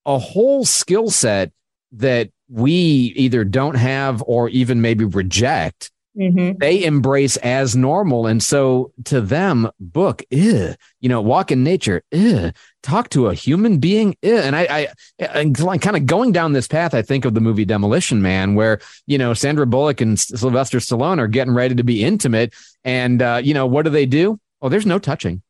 a 0.06 0.20
whole 0.20 0.66
skill 0.66 1.10
set 1.10 1.52
that 1.94 2.30
we 2.48 2.72
either 3.16 3.44
don't 3.44 3.76
have 3.76 4.24
or 4.26 4.50
even 4.50 4.82
maybe 4.82 5.06
reject 5.06 5.92
Mm-hmm. 6.20 6.58
They 6.60 6.84
embrace 6.84 7.38
as 7.38 7.78
normal. 7.78 8.28
And 8.28 8.44
so 8.44 8.92
to 9.06 9.22
them, 9.22 9.70
book, 9.80 10.22
ew, 10.30 10.74
you 11.00 11.08
know, 11.08 11.22
walk 11.22 11.50
in 11.50 11.64
nature, 11.64 12.04
ew, 12.12 12.52
talk 12.84 13.10
to 13.12 13.28
a 13.28 13.34
human 13.34 13.78
being. 13.78 14.18
Ew. 14.22 14.36
And 14.36 14.54
I, 14.54 14.88
I, 15.22 15.48
I 15.70 15.78
kind 15.78 15.96
of 15.96 16.06
going 16.06 16.34
down 16.34 16.52
this 16.52 16.68
path, 16.68 16.94
I 16.94 17.02
think 17.02 17.24
of 17.24 17.36
the 17.36 17.40
movie 17.40 17.64
Demolition 17.64 18.22
Man, 18.22 18.54
where, 18.56 18.80
you 19.08 19.18
know, 19.18 19.34
Sandra 19.34 19.66
Bullock 19.66 20.02
and 20.02 20.20
Sylvester 20.20 20.80
Stallone 20.80 21.20
are 21.20 21.28
getting 21.28 21.54
ready 21.54 21.76
to 21.76 21.84
be 21.84 22.04
intimate. 22.04 22.54
And, 22.84 23.22
uh, 23.22 23.40
you 23.42 23.54
know, 23.54 23.66
what 23.66 23.86
do 23.86 23.92
they 23.92 24.06
do? 24.06 24.40
Oh, 24.62 24.68
there's 24.68 24.86
no 24.86 25.00
touching. 25.00 25.42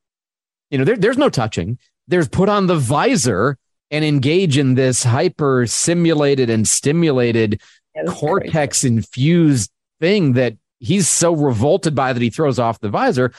You 0.70 0.78
know, 0.78 0.84
there, 0.84 0.98
there's 0.98 1.18
no 1.18 1.30
touching. 1.30 1.80
There's 2.08 2.28
put 2.28 2.48
on 2.48 2.68
the 2.68 2.78
visor 2.78 3.58
and 3.90 4.06
engage 4.06 4.56
in 4.56 4.76
this 4.76 5.04
hyper 5.04 5.66
simulated 5.66 6.52
and 6.52 6.68
stimulated 6.68 7.60
cortex 8.08 8.84
infused 8.84 9.72
thing 10.00 10.34
that 10.34 10.56
he's 10.80 11.08
so 11.08 11.34
revolted 11.34 11.96
by 11.96 12.14
that 12.14 12.22
he 12.22 12.30
throws 12.30 12.60
off 12.60 12.80
the 12.80 12.90
visor. 12.90 13.32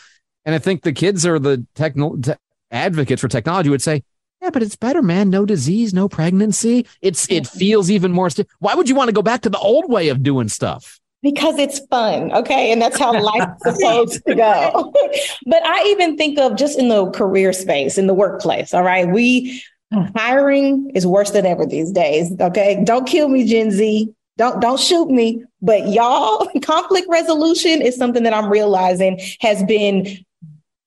And 0.45 0.55
I 0.55 0.59
think 0.59 0.83
the 0.83 0.93
kids 0.93 1.27
or 1.27 1.39
the 1.39 1.67
techno 1.75 2.17
te- 2.17 2.33
advocates 2.71 3.21
for 3.21 3.29
technology 3.29 3.71
would 3.71 3.83
say, 3.83 4.03
yeah, 4.41 4.51
but 4.51 4.63
it's 4.63 4.77
better, 4.77 5.03
man. 5.03 5.29
No 5.29 5.45
disease, 5.45 5.93
no 5.93 6.09
pregnancy. 6.09 6.87
It's 7.03 7.31
it 7.31 7.47
feels 7.47 7.91
even 7.91 8.11
more. 8.11 8.31
St- 8.31 8.49
Why 8.59 8.75
would 8.75 8.89
you 8.89 8.95
want 8.95 9.09
to 9.09 9.13
go 9.13 9.23
back 9.23 9.43
to 9.43 9.51
the 9.51 9.59
old 9.59 9.91
way 9.91 10.09
of 10.09 10.23
doing 10.23 10.49
stuff? 10.49 10.99
Because 11.23 11.59
it's 11.59 11.81
fun, 11.91 12.33
okay, 12.33 12.73
and 12.73 12.81
that's 12.81 12.99
how 12.99 13.13
life's 13.21 13.63
supposed 13.77 14.25
to 14.27 14.35
go. 14.35 14.91
but 15.47 15.63
I 15.67 15.85
even 15.89 16.17
think 16.17 16.39
of 16.39 16.57
just 16.57 16.79
in 16.79 16.89
the 16.89 17.11
career 17.11 17.53
space, 17.53 17.99
in 17.99 18.07
the 18.07 18.15
workplace. 18.15 18.73
All 18.73 18.83
right, 18.83 19.07
we 19.07 19.63
hiring 20.17 20.91
is 20.95 21.07
worse 21.07 21.33
than 21.33 21.45
ever 21.45 21.67
these 21.67 21.93
days. 21.93 22.33
Okay, 22.41 22.83
don't 22.85 23.07
kill 23.07 23.29
me, 23.29 23.45
Gen 23.45 23.71
Z. 23.71 24.09
Don't 24.41 24.59
don't 24.59 24.81
shoot 24.81 25.11
me. 25.11 25.45
But 25.61 25.89
y'all, 25.89 26.49
conflict 26.63 27.07
resolution 27.11 27.83
is 27.83 27.95
something 27.95 28.23
that 28.23 28.33
I'm 28.33 28.49
realizing 28.49 29.21
has 29.41 29.63
been 29.65 30.25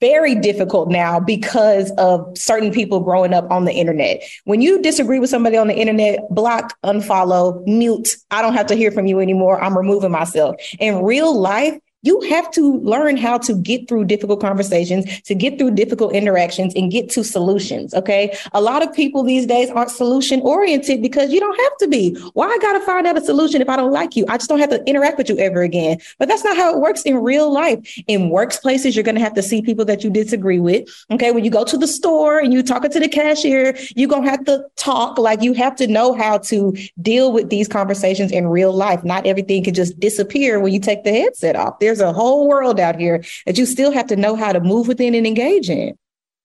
very 0.01 0.33
difficult 0.33 0.89
now 0.89 1.19
because 1.19 1.91
of 1.99 2.35
certain 2.35 2.71
people 2.71 2.99
growing 2.99 3.31
up 3.31 3.49
on 3.51 3.65
the 3.65 3.71
internet. 3.71 4.23
When 4.45 4.59
you 4.59 4.81
disagree 4.81 5.19
with 5.19 5.29
somebody 5.29 5.55
on 5.55 5.67
the 5.67 5.75
internet, 5.75 6.21
block, 6.31 6.75
unfollow, 6.83 7.63
mute. 7.67 8.15
I 8.31 8.41
don't 8.41 8.55
have 8.55 8.65
to 8.67 8.75
hear 8.75 8.89
from 8.89 9.05
you 9.05 9.19
anymore. 9.19 9.63
I'm 9.63 9.77
removing 9.77 10.09
myself. 10.09 10.55
In 10.79 11.03
real 11.03 11.39
life, 11.39 11.77
you 12.03 12.21
have 12.21 12.51
to 12.51 12.79
learn 12.79 13.17
how 13.17 13.37
to 13.39 13.55
get 13.55 13.87
through 13.87 14.05
difficult 14.05 14.39
conversations, 14.41 15.21
to 15.21 15.33
get 15.33 15.57
through 15.57 15.71
difficult 15.71 16.13
interactions 16.13 16.73
and 16.75 16.91
get 16.91 17.09
to 17.09 17.23
solutions. 17.23 17.93
Okay. 17.93 18.37
A 18.51 18.61
lot 18.61 18.83
of 18.83 18.93
people 18.93 19.23
these 19.23 19.45
days 19.45 19.69
aren't 19.69 19.89
solution 19.89 20.41
oriented 20.41 21.01
because 21.01 21.31
you 21.31 21.39
don't 21.39 21.59
have 21.59 21.77
to 21.77 21.87
be. 21.87 22.15
Why 22.33 22.47
I 22.47 22.57
got 22.61 22.73
to 22.73 22.81
find 22.81 23.07
out 23.07 23.17
a 23.17 23.21
solution 23.21 23.61
if 23.61 23.69
I 23.69 23.77
don't 23.77 23.91
like 23.91 24.15
you? 24.15 24.25
I 24.29 24.37
just 24.37 24.49
don't 24.49 24.59
have 24.59 24.69
to 24.69 24.83
interact 24.83 25.17
with 25.17 25.29
you 25.29 25.37
ever 25.37 25.61
again. 25.61 25.97
But 26.19 26.27
that's 26.27 26.43
not 26.43 26.57
how 26.57 26.73
it 26.73 26.79
works 26.79 27.03
in 27.03 27.17
real 27.17 27.51
life. 27.51 27.79
In 28.07 28.29
workplaces, 28.29 28.95
you're 28.95 29.03
going 29.03 29.15
to 29.15 29.21
have 29.21 29.33
to 29.35 29.41
see 29.41 29.61
people 29.61 29.85
that 29.85 30.03
you 30.03 30.09
disagree 30.09 30.59
with. 30.59 30.87
Okay. 31.11 31.31
When 31.31 31.45
you 31.45 31.51
go 31.51 31.63
to 31.63 31.77
the 31.77 31.87
store 31.87 32.39
and 32.39 32.53
you're 32.53 32.63
talking 32.63 32.91
to 32.91 32.99
the 32.99 33.09
cashier, 33.09 33.77
you're 33.95 34.09
going 34.09 34.23
to 34.23 34.29
have 34.29 34.43
to 34.45 34.65
talk 34.75 35.17
like 35.17 35.41
you 35.41 35.53
have 35.53 35.75
to 35.77 35.87
know 35.87 36.13
how 36.13 36.37
to 36.39 36.75
deal 37.01 37.31
with 37.31 37.49
these 37.49 37.69
conversations 37.69 38.31
in 38.31 38.47
real 38.47 38.73
life. 38.73 39.03
Not 39.05 39.25
everything 39.25 39.63
can 39.63 39.73
just 39.73 39.97
disappear 39.99 40.59
when 40.59 40.73
you 40.73 40.79
take 40.79 41.05
the 41.05 41.11
headset 41.11 41.55
off. 41.55 41.79
There's 41.79 41.92
a 41.99 42.13
whole 42.13 42.47
world 42.47 42.79
out 42.79 42.99
here 42.99 43.23
that 43.45 43.57
you 43.57 43.65
still 43.65 43.91
have 43.91 44.07
to 44.07 44.15
know 44.15 44.35
how 44.35 44.51
to 44.51 44.59
move 44.59 44.87
within 44.87 45.15
and 45.15 45.27
engage 45.27 45.69
in. 45.69 45.95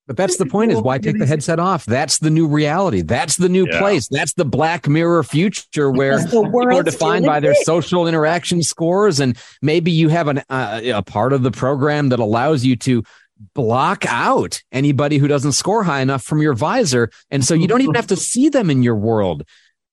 But 0.09 0.17
that's 0.17 0.39
the 0.39 0.47
point 0.47 0.73
is 0.73 0.81
why 0.81 0.97
take 0.97 1.19
the 1.19 1.27
headset 1.27 1.61
off? 1.61 1.85
That's 1.85 2.19
the 2.19 2.31
new 2.31 2.49
reality. 2.49 3.03
That's 3.03 3.37
the 3.37 3.51
new 3.51 3.67
yeah. 3.71 3.79
place. 3.79 4.09
That's 4.09 4.33
the 4.33 4.47
black 4.47 4.89
mirror 4.89 5.23
future 5.23 5.91
where 5.91 6.25
people 6.25 6.75
are 6.75 6.83
defined 6.83 7.27
by 7.27 7.41
their 7.41 7.55
social 7.55 8.09
interaction 8.09 8.63
scores. 8.63 9.21
And 9.21 9.37
maybe 9.61 9.91
you 9.91 10.09
have 10.09 10.29
an, 10.29 10.43
uh, 10.49 10.81
a 10.83 11.03
part 11.03 11.35
of 11.35 11.43
the 11.43 11.51
program 11.51 12.09
that 12.09 12.21
allows 12.21 12.65
you 12.65 12.75
to 12.77 13.05
block 13.55 14.07
out 14.09 14.63
anybody 14.73 15.19
who 15.19 15.29
doesn't 15.29 15.53
score 15.53 15.85
high 15.85 16.01
enough 16.01 16.25
from 16.25 16.41
your 16.41 16.55
visor. 16.55 17.11
And 17.31 17.45
so 17.45 17.53
you 17.53 17.69
don't 17.69 17.83
even 17.83 17.95
have 17.95 18.07
to 18.07 18.17
see 18.17 18.49
them 18.49 18.71
in 18.71 18.83
your 18.83 18.97
world. 18.97 19.45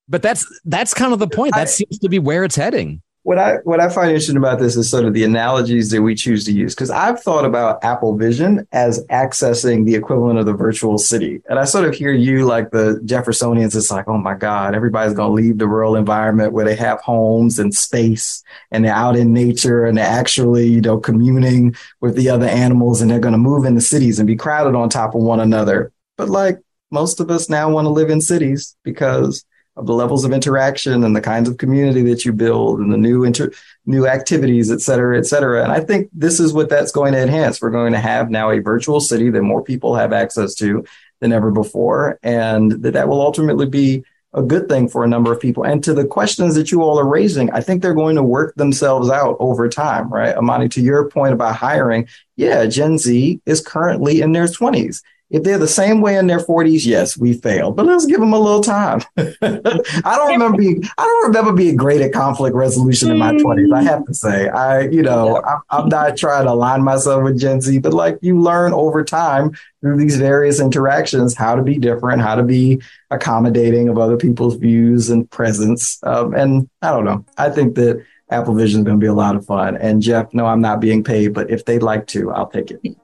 But 0.07 0.21
that's 0.21 0.47
that's 0.63 0.93
kind 0.93 1.11
of 1.11 1.19
the 1.19 1.27
point. 1.27 1.55
That 1.55 1.67
seems 1.67 1.99
to 1.99 2.07
be 2.07 2.19
where 2.19 2.45
it's 2.45 2.55
heading 2.55 3.01
what 3.25 3.39
I 3.39 3.55
what 3.63 3.79
I 3.79 3.89
find 3.89 4.09
interesting 4.09 4.37
about 4.37 4.59
this 4.59 4.75
is 4.75 4.87
sort 4.87 5.05
of 5.05 5.15
the 5.15 5.23
analogies 5.23 5.89
that 5.89 6.03
we 6.03 6.13
choose 6.13 6.45
to 6.45 6.51
use 6.51 6.75
because 6.75 6.91
I've 6.91 7.23
thought 7.23 7.43
about 7.43 7.83
Apple 7.83 8.15
Vision 8.15 8.67
as 8.71 9.03
accessing 9.07 9.83
the 9.83 9.95
equivalent 9.95 10.37
of 10.37 10.45
the 10.45 10.53
virtual 10.53 10.99
city, 10.99 11.41
and 11.49 11.57
I 11.57 11.65
sort 11.65 11.85
of 11.85 11.95
hear 11.95 12.13
you 12.13 12.45
like 12.45 12.69
the 12.69 13.01
Jeffersonians. 13.03 13.75
It's 13.75 13.89
like, 13.89 14.07
oh 14.07 14.19
my 14.19 14.35
God, 14.35 14.75
everybody's 14.75 15.15
going 15.15 15.29
to 15.29 15.33
leave 15.33 15.57
the 15.57 15.67
rural 15.67 15.95
environment 15.95 16.53
where 16.53 16.65
they 16.65 16.75
have 16.75 17.01
homes 17.01 17.57
and 17.57 17.73
space, 17.73 18.43
and 18.69 18.85
they're 18.85 18.93
out 18.93 19.15
in 19.15 19.33
nature 19.33 19.85
and 19.85 19.97
they're 19.97 20.05
actually 20.05 20.67
you 20.67 20.81
know 20.81 20.99
communing 20.99 21.75
with 22.01 22.15
the 22.15 22.29
other 22.29 22.45
animals, 22.45 23.01
and 23.01 23.09
they're 23.09 23.19
going 23.19 23.31
to 23.31 23.39
move 23.39 23.65
into 23.65 23.81
cities 23.81 24.19
and 24.19 24.27
be 24.27 24.35
crowded 24.35 24.75
on 24.75 24.87
top 24.87 25.15
of 25.15 25.21
one 25.23 25.39
another. 25.39 25.91
But 26.15 26.29
like 26.29 26.59
most 26.91 27.19
of 27.19 27.31
us 27.31 27.49
now 27.49 27.71
want 27.71 27.85
to 27.85 27.89
live 27.89 28.11
in 28.11 28.21
cities 28.21 28.75
because 28.83 29.43
of 29.77 29.85
the 29.85 29.93
levels 29.93 30.23
of 30.23 30.31
interaction 30.31 31.03
and 31.03 31.15
the 31.15 31.21
kinds 31.21 31.49
of 31.49 31.57
community 31.57 32.01
that 32.03 32.23
you 32.23 32.31
build 32.31 32.79
and 32.79 32.93
the 32.93 32.97
new 32.97 33.23
inter- 33.23 33.51
new 33.85 34.07
activities, 34.07 34.71
et 34.71 34.81
cetera, 34.81 35.17
et 35.17 35.25
cetera. 35.25 35.63
And 35.63 35.71
I 35.71 35.81
think 35.81 36.09
this 36.13 36.39
is 36.39 36.53
what 36.53 36.69
that's 36.69 36.91
going 36.91 37.13
to 37.13 37.21
enhance. 37.21 37.61
We're 37.61 37.71
going 37.71 37.93
to 37.93 37.99
have 37.99 38.29
now 38.29 38.51
a 38.51 38.59
virtual 38.59 38.99
city 38.99 39.29
that 39.29 39.41
more 39.41 39.63
people 39.63 39.95
have 39.95 40.13
access 40.13 40.55
to 40.55 40.85
than 41.19 41.33
ever 41.33 41.51
before, 41.51 42.19
and 42.23 42.71
that 42.83 42.93
that 42.93 43.07
will 43.07 43.21
ultimately 43.21 43.65
be 43.65 44.03
a 44.33 44.41
good 44.41 44.67
thing 44.67 44.87
for 44.87 45.03
a 45.03 45.07
number 45.07 45.31
of 45.31 45.39
people. 45.39 45.63
And 45.63 45.83
to 45.85 45.93
the 45.93 46.05
questions 46.05 46.55
that 46.55 46.71
you 46.71 46.81
all 46.81 46.99
are 46.99 47.07
raising, 47.07 47.49
I 47.51 47.61
think 47.61 47.81
they're 47.81 47.93
going 47.93 48.17
to 48.17 48.23
work 48.23 48.53
themselves 48.55 49.09
out 49.09 49.37
over 49.39 49.69
time, 49.69 50.09
right? 50.09 50.35
Amani, 50.35 50.67
to 50.69 50.81
your 50.81 51.09
point 51.09 51.33
about 51.33 51.55
hiring, 51.55 52.07
yeah, 52.35 52.65
Gen 52.65 52.97
Z 52.97 53.41
is 53.45 53.61
currently 53.61 54.21
in 54.21 54.33
their 54.33 54.45
20s. 54.45 55.01
If 55.31 55.43
they're 55.43 55.57
the 55.57 55.67
same 55.67 56.01
way 56.01 56.17
in 56.17 56.27
their 56.27 56.39
40s, 56.39 56.85
yes, 56.85 57.17
we 57.17 57.33
failed, 57.33 57.75
but 57.75 57.87
let's 57.87 58.05
give 58.05 58.19
them 58.19 58.33
a 58.33 58.39
little 58.39 58.61
time. 58.61 59.01
I 59.17 60.15
don't 60.15 60.31
remember 60.31 60.57
being 60.57 60.83
I 60.97 61.03
don't 61.03 61.27
remember 61.27 61.53
being 61.53 61.75
great 61.75 62.01
at 62.01 62.13
conflict 62.13 62.55
resolution 62.55 63.09
in 63.09 63.17
my 63.17 63.33
20s. 63.33 63.73
I 63.73 63.83
have 63.83 64.05
to 64.05 64.13
say, 64.13 64.49
I 64.49 64.81
you 64.81 65.01
know 65.01 65.41
I'm, 65.43 65.61
I'm 65.71 65.89
not 65.89 66.15
trying 66.15 66.45
to 66.45 66.51
align 66.51 66.83
myself 66.83 67.23
with 67.23 67.39
Gen 67.39 67.59
Z, 67.61 67.79
but 67.79 67.93
like 67.93 68.19
you 68.21 68.39
learn 68.39 68.73
over 68.73 69.03
time 69.03 69.55
through 69.81 69.97
these 69.97 70.17
various 70.17 70.59
interactions 70.59 71.35
how 71.35 71.55
to 71.55 71.63
be 71.63 71.77
different, 71.77 72.21
how 72.21 72.35
to 72.35 72.43
be 72.43 72.81
accommodating 73.09 73.89
of 73.89 73.97
other 73.97 74.17
people's 74.17 74.55
views 74.55 75.09
and 75.09 75.29
presence. 75.31 75.99
Um, 76.03 76.33
and 76.35 76.69
I 76.81 76.91
don't 76.91 77.05
know. 77.05 77.25
I 77.37 77.49
think 77.49 77.75
that 77.75 78.03
Apple 78.29 78.55
Vision 78.55 78.81
is 78.81 78.85
going 78.85 78.99
to 78.99 79.03
be 79.03 79.07
a 79.07 79.13
lot 79.13 79.35
of 79.35 79.45
fun. 79.45 79.77
And 79.77 80.01
Jeff, 80.01 80.33
no, 80.33 80.45
I'm 80.45 80.61
not 80.61 80.79
being 80.79 81.03
paid, 81.03 81.33
but 81.33 81.49
if 81.49 81.65
they'd 81.65 81.83
like 81.83 82.07
to, 82.07 82.31
I'll 82.31 82.47
take 82.49 82.71
it. 82.71 82.97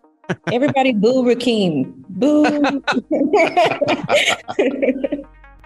Everybody 0.51 0.93
boo 0.93 1.23
Rakim. 1.23 1.93
Boo. 2.09 2.43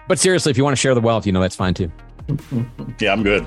but 0.08 0.18
seriously, 0.18 0.50
if 0.50 0.56
you 0.56 0.64
want 0.64 0.76
to 0.76 0.80
share 0.80 0.94
the 0.94 1.00
wealth, 1.00 1.26
you 1.26 1.32
know, 1.32 1.40
that's 1.40 1.56
fine 1.56 1.74
too. 1.74 1.90
yeah, 3.00 3.12
I'm 3.12 3.22
good. 3.22 3.46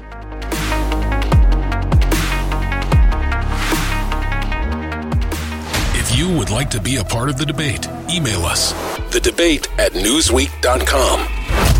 If 5.95 6.17
you 6.17 6.29
would 6.37 6.49
like 6.49 6.69
to 6.71 6.81
be 6.81 6.97
a 6.97 7.03
part 7.03 7.29
of 7.29 7.37
the 7.37 7.45
debate, 7.45 7.87
email 8.09 8.45
us 8.45 8.73
the 9.11 9.19
debate 9.19 9.67
at 9.79 9.93
newsweek.com. 9.93 11.38